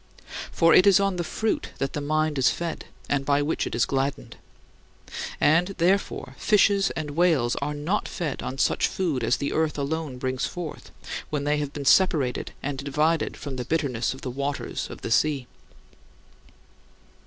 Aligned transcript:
For 0.51 0.73
it 0.73 0.87
is 0.87 0.99
on 0.99 1.17
the 1.17 1.23
"fruit" 1.23 1.69
that 1.77 1.93
the 1.93 2.01
mind 2.01 2.39
is 2.39 2.49
fed, 2.49 2.85
and 3.07 3.23
by 3.23 3.43
which 3.43 3.67
it 3.67 3.75
is 3.75 3.85
gladdened. 3.85 4.35
And, 5.39 5.75
therefore, 5.77 6.33
fishes 6.39 6.89
and 6.95 7.11
whales 7.11 7.55
are 7.57 7.75
not 7.75 8.07
fed 8.07 8.41
on 8.41 8.57
such 8.57 8.87
food 8.87 9.23
as 9.23 9.37
the 9.37 9.53
earth 9.53 9.77
alone 9.77 10.17
brings 10.17 10.47
forth 10.47 10.89
when 11.29 11.43
they 11.43 11.57
have 11.57 11.71
been 11.71 11.85
separated 11.85 12.51
and 12.63 12.79
divided 12.79 13.37
from 13.37 13.57
the 13.57 13.63
bitterness 13.65 14.11
of 14.15 14.21
"the 14.21 14.31
waters" 14.31 14.89
of 14.89 15.01
the 15.01 15.11
sea. 15.11 15.45